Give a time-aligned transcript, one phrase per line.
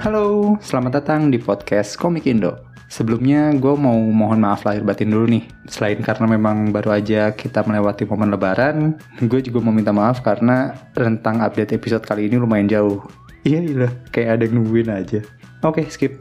[0.00, 2.56] Halo, selamat datang di podcast Komik Indo.
[2.88, 5.44] Sebelumnya gue mau mohon maaf lahir batin dulu nih.
[5.68, 10.72] Selain karena memang baru aja kita melewati momen lebaran, gue juga mau minta maaf karena
[10.96, 13.04] rentang update episode kali ini lumayan jauh.
[13.44, 15.20] Iya iya, kayak ada yang nungguin aja.
[15.60, 16.16] Oke, skip.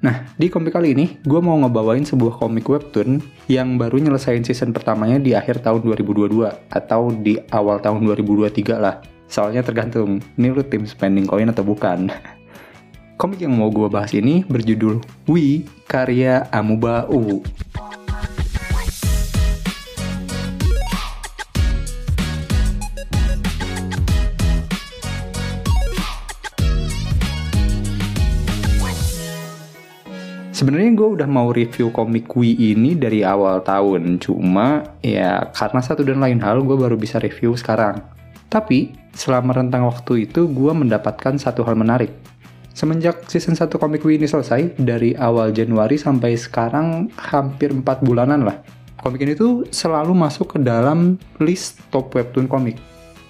[0.00, 3.20] Nah, di komik kali ini, gue mau ngebawain sebuah komik webtoon
[3.52, 9.04] yang baru nyelesain season pertamanya di akhir tahun 2022 atau di awal tahun 2023 lah.
[9.28, 12.08] Soalnya tergantung, ini lu tim spending coin atau bukan.
[13.18, 17.42] Komik yang mau gue bahas ini berjudul We karya Amuba U.
[30.54, 36.06] Sebenarnya gue udah mau review komik Wii ini dari awal tahun, cuma ya karena satu
[36.06, 37.98] dan lain hal gue baru bisa review sekarang.
[38.46, 42.14] Tapi selama rentang waktu itu gue mendapatkan satu hal menarik,
[42.78, 48.46] Semenjak season 1 komik Wii ini selesai, dari awal Januari sampai sekarang hampir 4 bulanan
[48.46, 48.62] lah.
[49.02, 52.78] Komik ini tuh selalu masuk ke dalam list top webtoon komik.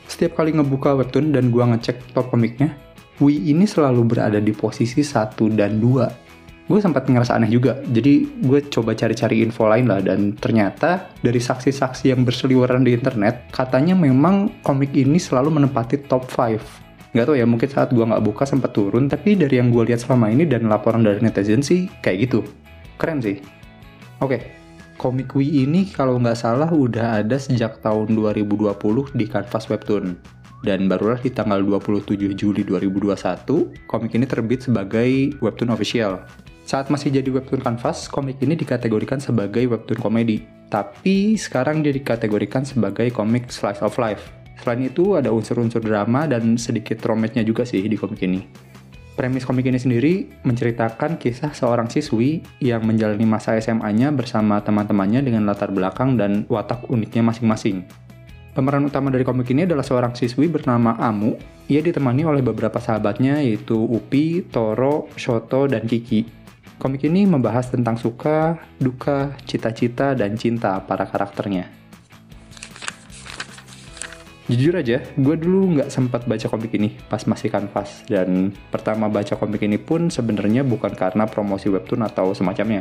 [0.04, 2.76] Setiap kali ngebuka webtoon dan gua ngecek top komiknya,
[3.24, 6.69] Wii ini selalu berada di posisi 1 dan 2.
[6.69, 11.41] Gue sempat ngerasa aneh juga, jadi gue coba cari-cari info lain lah dan ternyata dari
[11.41, 17.37] saksi-saksi yang berseliweran di internet, katanya memang komik ini selalu menempati top 5 nggak tau
[17.37, 20.45] ya mungkin saat gue nggak buka sempat turun tapi dari yang gue lihat selama ini
[20.45, 22.45] dan laporan dari netizen sih kayak gitu.
[23.00, 23.41] Keren sih.
[24.19, 24.59] Oke
[24.98, 30.19] komik Wii ini kalau nggak salah udah ada sejak tahun 2020 di kanvas webtoon.
[30.59, 36.27] Dan barulah di tanggal 27 Juli 2021 komik ini terbit sebagai webtoon official.
[36.67, 40.43] Saat masih jadi webtoon kanvas komik ini dikategorikan sebagai webtoon komedi.
[40.69, 46.59] Tapi sekarang dia dikategorikan sebagai komik slice of life Selain itu ada unsur-unsur drama dan
[46.59, 48.42] sedikit rometnya juga sih di komik ini.
[49.19, 55.43] Premis komik ini sendiri menceritakan kisah seorang siswi yang menjalani masa SMA-nya bersama teman-temannya dengan
[55.43, 57.82] latar belakang dan watak uniknya masing-masing.
[58.55, 61.34] Pemeran utama dari komik ini adalah seorang siswi bernama Amu.
[61.66, 66.27] Ia ditemani oleh beberapa sahabatnya yaitu Upi, Toro, Shoto, dan Kiki.
[66.78, 71.78] Komik ini membahas tentang suka, duka, cita-cita, dan cinta para karakternya.
[74.48, 78.00] Jujur aja, gue dulu nggak sempat baca komik ini pas masih kanvas.
[78.09, 82.81] Dan pertama baca komik ini pun sebenarnya bukan karena promosi webtoon atau semacamnya.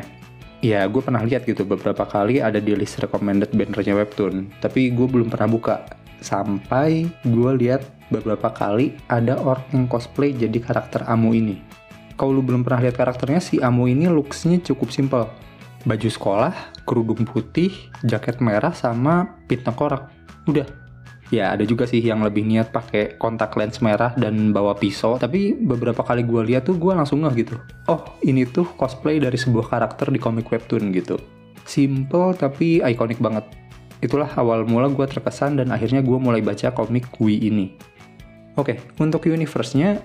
[0.64, 4.48] Ya, gue pernah lihat gitu beberapa kali ada di list recommended bannernya webtoon.
[4.64, 5.84] Tapi gue belum pernah buka.
[6.24, 11.60] Sampai gue lihat beberapa kali ada orang yang cosplay jadi karakter Amu ini.
[12.16, 15.28] Kalau lu belum pernah lihat karakternya, si Amu ini looksnya cukup simple.
[15.84, 16.56] Baju sekolah,
[16.88, 17.76] kerudung putih,
[18.08, 20.10] jaket merah, sama pita korak.
[20.50, 20.87] Udah,
[21.30, 25.20] ya ada juga sih yang lebih niat pakai kontak lens merah dan bawa pisau.
[25.20, 27.56] Tapi beberapa kali gue lihat tuh gue langsung ngeh gitu.
[27.92, 31.20] Oh ini tuh cosplay dari sebuah karakter di komik webtoon gitu.
[31.68, 33.44] Simple tapi ikonik banget.
[34.00, 37.76] Itulah awal mula gue terkesan dan akhirnya gue mulai baca komik Kui ini.
[38.56, 40.02] Oke untuk universe-nya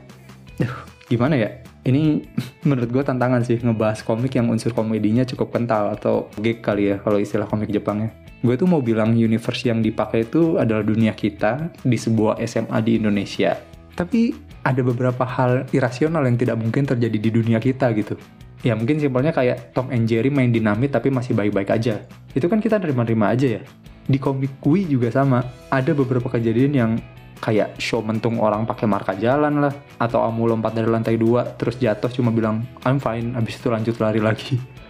[1.08, 2.22] gimana ya ini
[2.68, 6.96] menurut gue tantangan sih ngebahas komik yang unsur komedinya cukup kental atau gag kali ya
[7.02, 11.70] kalau istilah komik Jepangnya gue tuh mau bilang universe yang dipakai itu adalah dunia kita
[11.86, 13.54] di sebuah SMA di Indonesia.
[13.94, 14.34] Tapi
[14.66, 18.18] ada beberapa hal irasional yang tidak mungkin terjadi di dunia kita gitu.
[18.66, 22.02] Ya mungkin simpelnya kayak Tom and Jerry main dinamit tapi masih baik-baik aja.
[22.34, 23.62] Itu kan kita nerima-nerima aja ya.
[24.06, 25.42] Di komik gue juga sama.
[25.70, 26.92] Ada beberapa kejadian yang
[27.42, 29.74] kayak show mentung orang pakai marka jalan lah.
[29.98, 33.34] Atau Amu lompat dari lantai dua terus jatuh cuma bilang I'm fine.
[33.34, 34.56] Abis itu lanjut lari lagi.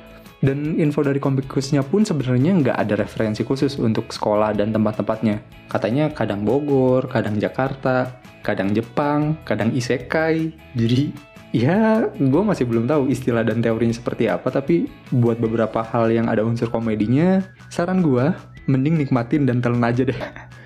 [0.43, 5.39] Dan info dari komik khususnya pun sebenarnya nggak ada referensi khusus untuk sekolah dan tempat-tempatnya.
[5.71, 10.51] Katanya kadang Bogor, kadang Jakarta, kadang Jepang, kadang Isekai.
[10.75, 11.15] Jadi
[11.55, 16.27] ya gue masih belum tahu istilah dan teorinya seperti apa, tapi buat beberapa hal yang
[16.27, 17.39] ada unsur komedinya,
[17.71, 18.35] saran gue
[18.67, 20.19] mending nikmatin dan telan aja deh.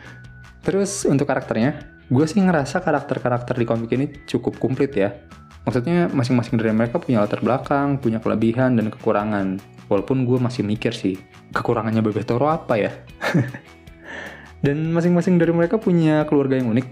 [0.66, 1.78] Terus untuk karakternya,
[2.10, 5.14] gue sih ngerasa karakter-karakter di komik ini cukup komplit ya.
[5.62, 9.62] Maksudnya masing-masing dari mereka punya latar belakang, punya kelebihan dan kekurangan.
[9.86, 11.22] Walaupun gue masih mikir sih,
[11.54, 12.90] kekurangannya Bebek Toro apa ya?
[14.66, 16.86] dan masing-masing dari mereka punya keluarga yang unik.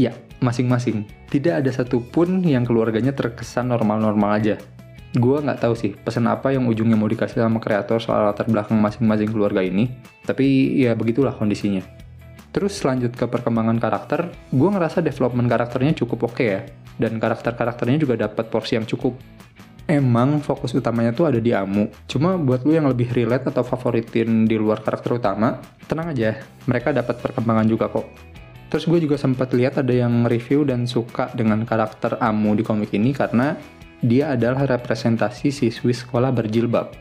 [0.00, 1.04] Ya, masing-masing.
[1.28, 4.56] Tidak ada satupun yang keluarganya terkesan normal-normal aja.
[5.12, 8.80] Gue nggak tahu sih pesan apa yang ujungnya mau dikasih sama kreator soal latar belakang
[8.80, 9.92] masing-masing keluarga ini.
[10.24, 12.00] Tapi ya begitulah kondisinya.
[12.50, 16.60] Terus lanjut ke perkembangan karakter, gue ngerasa development karakternya cukup oke okay ya,
[16.98, 19.14] dan karakter-karakternya juga dapat porsi yang cukup.
[19.86, 24.46] Emang fokus utamanya tuh ada di Amu, cuma buat lu yang lebih relate atau favoritin
[24.46, 28.06] di luar karakter utama, tenang aja, mereka dapat perkembangan juga kok.
[28.70, 32.94] Terus gue juga sempat lihat ada yang review dan suka dengan karakter Amu di komik
[32.94, 33.58] ini karena
[33.98, 36.94] dia adalah representasi siswi sekolah berjilbab.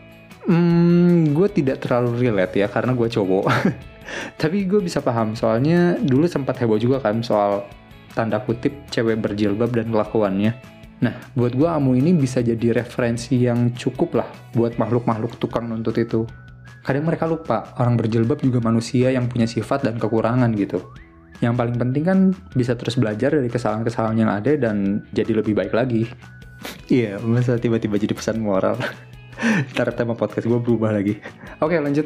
[0.50, 1.09] Hmm,
[1.40, 3.46] gue tidak terlalu relate ya karena gue cowok.
[4.42, 7.64] Tapi gue bisa paham soalnya dulu sempat heboh juga kan soal
[8.12, 10.52] tanda kutip cewek berjilbab dan kelakuannya.
[11.00, 15.96] Nah, buat gue Amu ini bisa jadi referensi yang cukup lah buat makhluk-makhluk tukang nuntut
[15.96, 16.28] itu.
[16.84, 20.84] Kadang mereka lupa, orang berjilbab juga manusia yang punya sifat dan kekurangan gitu.
[21.40, 22.20] Yang paling penting kan
[22.52, 26.04] bisa terus belajar dari kesalahan-kesalahan yang ada dan jadi lebih baik lagi.
[26.92, 28.76] Iya, yeah, masa tiba-tiba jadi pesan moral.
[29.76, 31.16] Ntar tema podcast gue berubah lagi.
[31.64, 32.06] Oke, lanjut.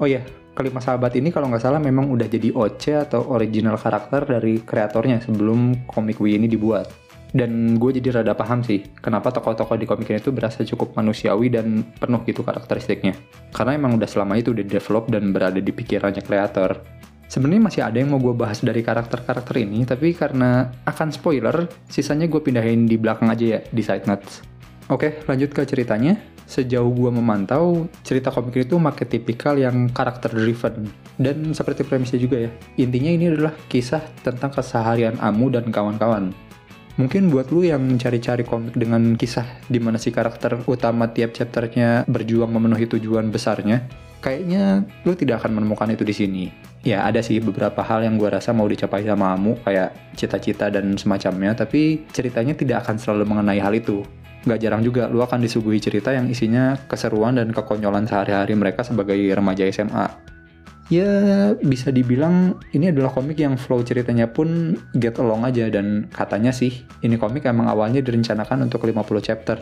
[0.00, 0.24] Oh iya,
[0.56, 5.22] kelima sahabat ini kalau nggak salah memang udah jadi OC atau original karakter dari kreatornya
[5.22, 6.90] sebelum komik Wii ini dibuat.
[7.34, 11.50] Dan gue jadi rada paham sih, kenapa tokoh-tokoh di komik ini tuh berasa cukup manusiawi
[11.50, 13.18] dan penuh gitu karakteristiknya.
[13.50, 16.78] Karena emang udah selama itu udah develop dan berada di pikirannya kreator.
[17.26, 22.30] Sebenarnya masih ada yang mau gue bahas dari karakter-karakter ini, tapi karena akan spoiler, sisanya
[22.30, 24.46] gue pindahin di belakang aja ya, di side notes.
[24.86, 26.33] Oke, lanjut ke ceritanya.
[26.44, 30.92] Sejauh gue memantau, cerita komik itu make tipikal yang karakter driven.
[31.16, 36.34] Dan seperti premisnya juga ya, intinya ini adalah kisah tentang keseharian Amu dan kawan-kawan.
[36.94, 42.06] Mungkin buat lu yang cari-cari komik dengan kisah di mana si karakter utama tiap chapternya
[42.06, 43.82] berjuang memenuhi tujuan besarnya,
[44.22, 46.44] kayaknya lu tidak akan menemukan itu di sini.
[46.86, 50.94] Ya ada sih beberapa hal yang gue rasa mau dicapai sama kamu kayak cita-cita dan
[50.94, 54.06] semacamnya, tapi ceritanya tidak akan selalu mengenai hal itu.
[54.44, 59.16] Gak jarang juga lu akan disuguhi cerita yang isinya keseruan dan kekonyolan sehari-hari mereka sebagai
[59.16, 60.34] remaja SMA
[60.92, 61.08] ya
[61.64, 66.84] bisa dibilang ini adalah komik yang flow ceritanya pun get along aja dan katanya sih
[67.00, 69.56] ini komik emang awalnya direncanakan untuk 50 chapter.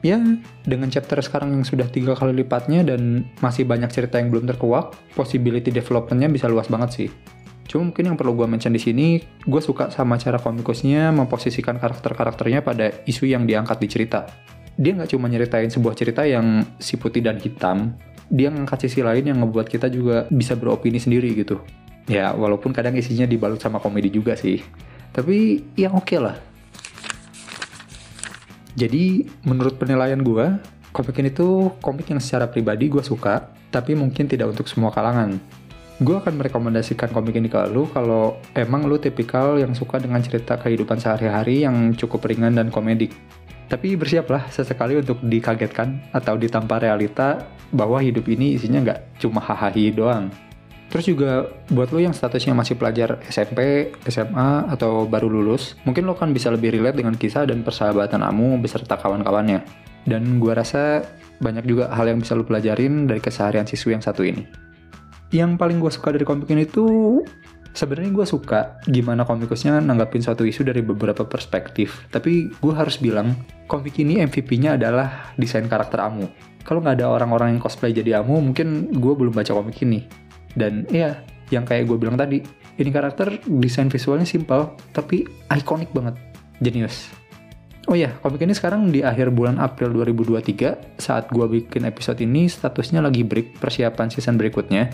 [0.00, 0.16] Ya,
[0.64, 4.96] dengan chapter sekarang yang sudah tiga kali lipatnya dan masih banyak cerita yang belum terkuak,
[5.12, 7.08] possibility developmentnya bisa luas banget sih.
[7.70, 12.66] Cuma mungkin yang perlu gue mention di sini, gue suka sama cara komikusnya memposisikan karakter-karakternya
[12.66, 14.26] pada isu yang diangkat di cerita.
[14.74, 17.94] Dia nggak cuma nyeritain sebuah cerita yang si putih dan hitam,
[18.26, 21.62] dia ngangkat sisi lain yang ngebuat kita juga bisa beropini sendiri gitu.
[22.10, 24.58] Ya, walaupun kadang isinya dibalut sama komedi juga sih.
[25.14, 26.34] Tapi yang oke okay lah.
[28.74, 30.58] Jadi, menurut penilaian gue,
[30.90, 35.59] komik ini tuh komik yang secara pribadi gue suka, tapi mungkin tidak untuk semua kalangan.
[36.00, 40.56] Gue akan merekomendasikan komik ini ke lu kalau emang lu tipikal yang suka dengan cerita
[40.56, 43.12] kehidupan sehari-hari yang cukup ringan dan komedik.
[43.68, 49.92] Tapi bersiaplah sesekali untuk dikagetkan atau ditampa realita bahwa hidup ini isinya nggak cuma hahaha
[49.92, 50.32] doang.
[50.88, 56.16] Terus juga buat lo yang statusnya masih pelajar SMP, SMA, atau baru lulus, mungkin lo
[56.16, 59.62] kan bisa lebih relate dengan kisah dan persahabatan Amu beserta kawan-kawannya.
[60.08, 61.04] Dan gue rasa
[61.44, 64.69] banyak juga hal yang bisa lo pelajarin dari keseharian siswi yang satu ini.
[65.30, 67.22] Yang paling gue suka dari komik ini tuh
[67.70, 72.10] Sebenarnya gue suka gimana komikusnya nanggapin suatu isu dari beberapa perspektif.
[72.10, 73.38] Tapi gue harus bilang,
[73.70, 76.26] komik ini MVP-nya adalah desain karakter Amu.
[76.66, 80.02] Kalau nggak ada orang-orang yang cosplay jadi Amu, mungkin gue belum baca komik ini.
[80.50, 81.22] Dan iya,
[81.54, 82.42] yang kayak gue bilang tadi,
[82.74, 86.18] ini karakter desain visualnya simple, tapi ikonik banget.
[86.58, 87.06] Genius.
[87.86, 92.50] Oh iya, komik ini sekarang di akhir bulan April 2023, saat gue bikin episode ini,
[92.50, 94.90] statusnya lagi break persiapan season berikutnya.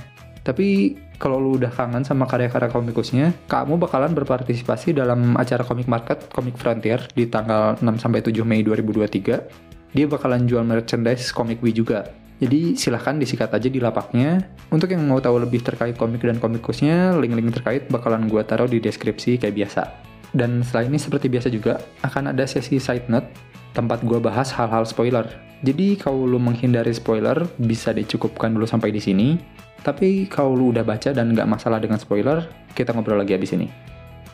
[0.47, 6.31] Tapi kalau lu udah kangen sama karya-karya komikusnya, kamu bakalan berpartisipasi dalam acara Comic Market
[6.31, 9.91] Comic Frontier di tanggal 6-7 Mei 2023.
[9.91, 12.07] Dia bakalan jual merchandise komik Wii juga.
[12.39, 14.45] Jadi silahkan disikat aja di lapaknya.
[14.71, 18.79] Untuk yang mau tahu lebih terkait komik dan komikusnya, link-link terkait bakalan gue taruh di
[18.79, 19.83] deskripsi kayak biasa.
[20.37, 23.27] Dan setelah ini seperti biasa juga, akan ada sesi side note,
[23.73, 25.25] tempat gue bahas hal-hal spoiler.
[25.65, 29.29] Jadi kalau lu menghindari spoiler, bisa dicukupkan dulu sampai di sini.
[29.87, 32.43] Tapi kalau lu udah baca dan nggak masalah dengan spoiler,
[32.75, 33.71] kita ngobrol lagi abis ini.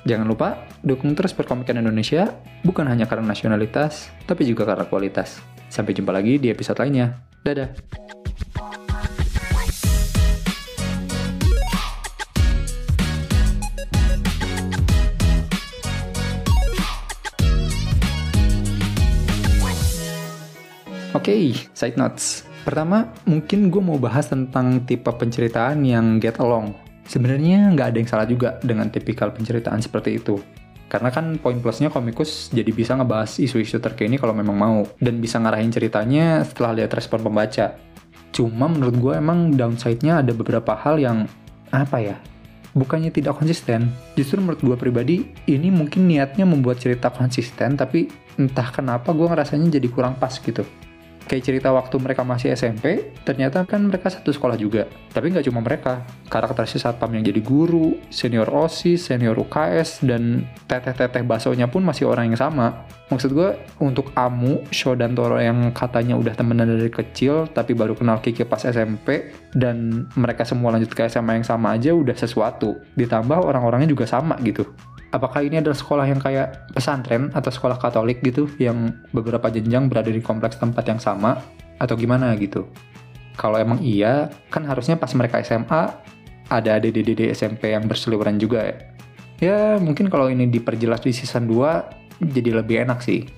[0.08, 5.44] Jangan lupa, dukung terus perkomikan Indonesia, bukan hanya karena nasionalitas, tapi juga karena kualitas.
[5.68, 7.20] Sampai jumpa lagi di episode lainnya.
[7.44, 7.68] Dadah!
[21.12, 21.44] Oke, okay,
[21.76, 22.51] side notes.
[22.62, 26.78] Pertama, mungkin gue mau bahas tentang tipe penceritaan yang get along.
[27.02, 30.38] Sebenarnya nggak ada yang salah juga dengan tipikal penceritaan seperti itu.
[30.86, 34.78] Karena kan poin plusnya komikus jadi bisa ngebahas isu-isu terkini kalau memang mau.
[35.02, 37.74] Dan bisa ngarahin ceritanya setelah lihat respon pembaca.
[38.30, 41.26] Cuma menurut gue emang downside-nya ada beberapa hal yang,
[41.74, 42.16] apa ya,
[42.78, 43.92] bukannya tidak konsisten.
[44.16, 45.16] Justru menurut gue pribadi,
[45.50, 48.08] ini mungkin niatnya membuat cerita konsisten, tapi
[48.40, 50.64] entah kenapa gue ngerasanya jadi kurang pas gitu.
[51.26, 54.86] Kayak cerita waktu mereka masih SMP, ternyata kan mereka satu sekolah juga.
[55.12, 60.46] Tapi nggak cuma mereka, karakter si Satpam yang jadi guru, senior OSIS, senior UKS, dan
[60.66, 62.86] teteh-teteh basonya pun masih orang yang sama.
[63.12, 63.52] Maksud gue,
[63.84, 68.48] untuk Amu, Sho, dan Toro yang katanya udah temenan dari kecil, tapi baru kenal Kiki
[68.48, 72.80] pas SMP, dan mereka semua lanjut ke SMA yang sama aja udah sesuatu.
[72.96, 74.64] Ditambah orang-orangnya juga sama gitu
[75.12, 80.08] apakah ini adalah sekolah yang kayak pesantren atau sekolah katolik gitu yang beberapa jenjang berada
[80.08, 81.38] di kompleks tempat yang sama
[81.78, 82.66] atau gimana gitu
[83.36, 85.82] kalau emang iya kan harusnya pas mereka SMA
[86.48, 88.76] ada adik-adik SMP yang berseliweran juga ya
[89.38, 93.28] ya mungkin kalau ini diperjelas di season 2 jadi lebih enak sih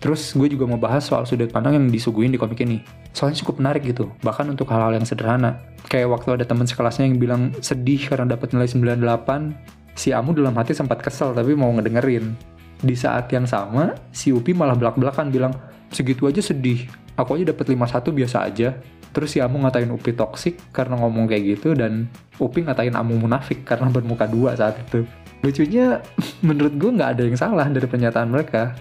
[0.00, 2.80] Terus gue juga mau bahas soal sudut pandang yang disuguhin di komik ini.
[3.12, 5.60] Soalnya cukup menarik gitu, bahkan untuk hal-hal yang sederhana.
[5.92, 9.52] Kayak waktu ada teman sekelasnya yang bilang sedih karena dapat nilai 98,
[9.94, 12.34] si Amu dalam hati sempat kesel tapi mau ngedengerin.
[12.80, 15.52] Di saat yang sama, si Upi malah belak-belakan bilang,
[15.92, 18.68] segitu aja sedih, aku aja dapat 51 biasa aja.
[19.10, 22.08] Terus si Amu ngatain Upi toksik karena ngomong kayak gitu dan
[22.40, 25.04] Upi ngatain Amu munafik karena bermuka dua saat itu.
[25.44, 26.00] Lucunya,
[26.46, 28.72] menurut gue nggak ada yang salah dari pernyataan mereka.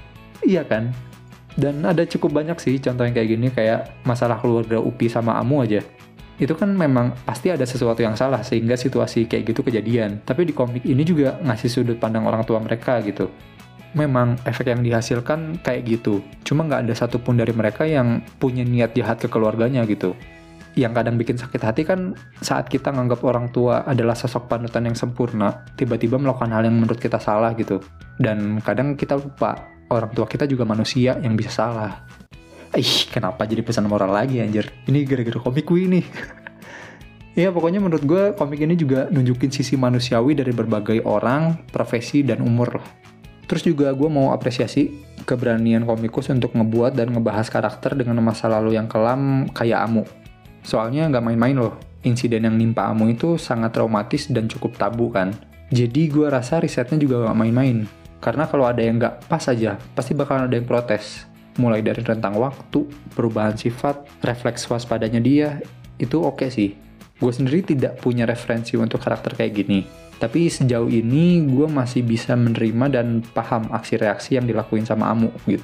[0.45, 0.95] Iya kan?
[1.59, 5.59] Dan ada cukup banyak sih contoh yang kayak gini, kayak masalah keluarga Upi sama Amu
[5.59, 5.83] aja
[6.39, 10.23] itu kan memang pasti ada sesuatu yang salah sehingga situasi kayak gitu kejadian.
[10.23, 13.27] Tapi di komik ini juga ngasih sudut pandang orang tua mereka gitu.
[13.91, 16.23] Memang efek yang dihasilkan kayak gitu.
[16.47, 20.15] Cuma nggak ada satupun dari mereka yang punya niat jahat ke keluarganya gitu.
[20.79, 24.95] Yang kadang bikin sakit hati kan saat kita nganggap orang tua adalah sosok panutan yang
[24.95, 27.83] sempurna, tiba-tiba melakukan hal yang menurut kita salah gitu.
[28.15, 29.59] Dan kadang kita lupa,
[29.91, 32.05] orang tua kita juga manusia yang bisa salah.
[32.77, 34.69] Ih, kenapa jadi pesan moral lagi anjir?
[34.85, 36.05] Ini gara-gara komik gue nih.
[37.41, 42.45] ya pokoknya menurut gue komik ini juga nunjukin sisi manusiawi dari berbagai orang, profesi, dan
[42.45, 42.77] umur.
[43.49, 44.93] Terus juga gue mau apresiasi
[45.25, 50.05] keberanian komikus untuk ngebuat dan ngebahas karakter dengan masa lalu yang kelam kayak Amu.
[50.61, 51.73] Soalnya nggak main-main loh,
[52.05, 55.33] insiden yang nimpa Amu itu sangat traumatis dan cukup tabu kan.
[55.73, 57.89] Jadi gue rasa risetnya juga nggak main-main.
[58.21, 61.28] Karena kalau ada yang nggak pas aja, pasti bakalan ada yang protes
[61.59, 65.59] mulai dari rentang waktu, perubahan sifat, refleks waspadanya dia,
[65.99, 66.69] itu oke okay sih.
[67.19, 69.83] Gue sendiri tidak punya referensi untuk karakter kayak gini.
[70.19, 75.31] Tapi sejauh ini gue masih bisa menerima dan paham aksi reaksi yang dilakuin sama Amu
[75.43, 75.63] gitu.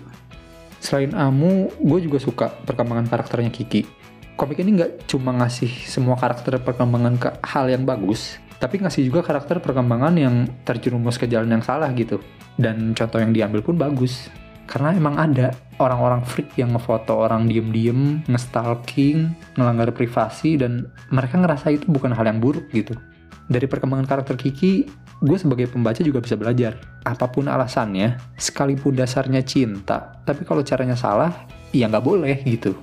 [0.84, 3.88] Selain Amu, gue juga suka perkembangan karakternya Kiki.
[4.36, 9.24] Komik ini nggak cuma ngasih semua karakter perkembangan ke hal yang bagus, tapi ngasih juga
[9.24, 12.20] karakter perkembangan yang terjerumus ke jalan yang salah gitu.
[12.60, 14.28] Dan contoh yang diambil pun bagus
[14.66, 21.74] karena emang ada orang-orang freak yang ngefoto orang diem-diem, ngestalking, ngelanggar privasi, dan mereka ngerasa
[21.74, 22.98] itu bukan hal yang buruk gitu.
[23.46, 24.90] Dari perkembangan karakter Kiki,
[25.22, 26.82] gue sebagai pembaca juga bisa belajar.
[27.06, 32.74] Apa pun alasannya, sekalipun dasarnya cinta, tapi kalau caranya salah, ya nggak boleh gitu.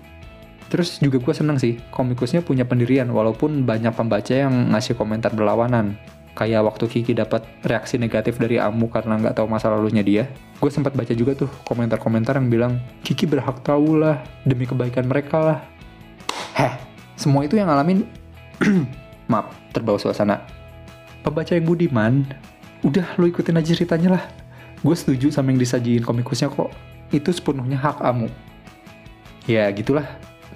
[0.70, 5.98] Terus juga gue seneng sih, komikusnya punya pendirian walaupun banyak pembaca yang ngasih komentar berlawanan
[6.32, 10.24] kayak waktu Kiki dapat reaksi negatif dari Amu karena nggak tahu masa lalunya dia
[10.62, 12.72] gue sempat baca juga tuh komentar-komentar yang bilang
[13.02, 15.58] Kiki berhak tahu lah demi kebaikan mereka lah.
[16.54, 16.78] Heh
[17.18, 18.06] semua itu yang ngalamin
[19.32, 20.38] maaf terbawa suasana.
[21.26, 22.22] Pembaca yang budiman
[22.86, 24.24] udah lo ikutin aja ceritanya lah.
[24.86, 26.70] Gue setuju sama yang disajiin komikusnya kok.
[27.10, 28.30] Itu sepenuhnya hak Amu.
[29.50, 30.06] Ya gitulah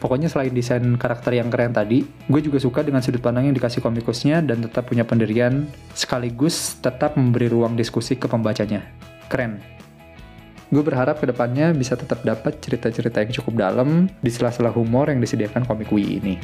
[0.07, 3.83] Pokoknya selain desain karakter yang keren tadi, gue juga suka dengan sudut pandang yang dikasih
[3.83, 5.67] komikusnya dan tetap punya pendirian,
[5.99, 8.87] sekaligus tetap memberi ruang diskusi ke pembacanya.
[9.27, 9.59] Keren.
[10.71, 15.19] Gue berharap ke depannya bisa tetap dapat cerita-cerita yang cukup dalam di sela-sela humor yang
[15.19, 16.39] disediakan komik Wii ini.